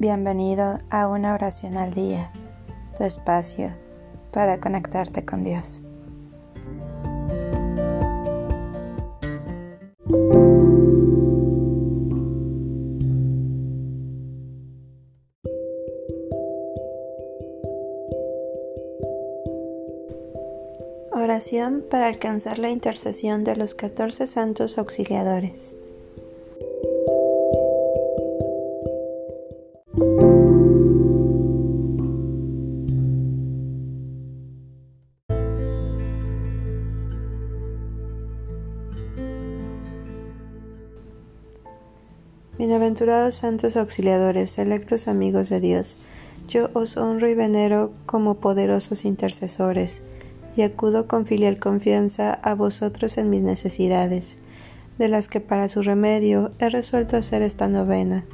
[0.00, 2.32] Bienvenido a una oración al día,
[2.96, 3.74] tu espacio
[4.32, 5.82] para conectarte con Dios.
[21.12, 25.74] Oración para alcanzar la intercesión de los 14 santos auxiliadores.
[42.60, 45.98] Bienaventurados santos auxiliadores, electos amigos de Dios,
[46.46, 50.06] yo os honro y venero como poderosos intercesores,
[50.58, 54.36] y acudo con filial confianza a vosotros en mis necesidades,
[54.98, 58.26] de las que para su remedio he resuelto hacer esta novena.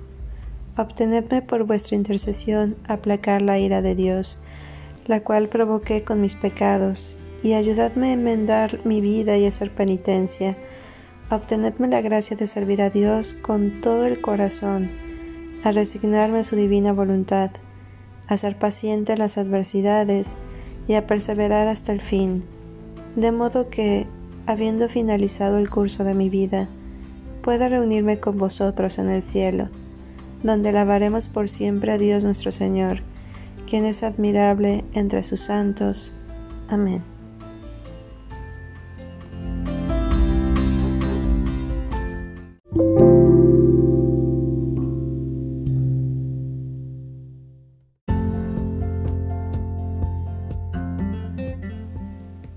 [0.77, 4.43] Obtenedme por vuestra intercesión aplacar la ira de Dios,
[5.07, 10.57] la cual provoqué con mis pecados, y ayudadme a enmendar mi vida y hacer penitencia,
[11.31, 14.91] obtenedme la gracia de servir a Dios con todo el corazón,
[15.65, 17.51] a resignarme a su divina voluntad,
[18.29, 20.35] a ser paciente en las adversidades
[20.89, 22.45] y a perseverar hasta el fin,
[23.17, 24.07] de modo que,
[24.47, 26.69] habiendo finalizado el curso de mi vida,
[27.43, 29.69] pueda reunirme con vosotros en el cielo,
[30.43, 33.01] donde alabaremos por siempre a Dios nuestro Señor,
[33.69, 36.13] quien es admirable entre sus santos.
[36.69, 37.16] Amén.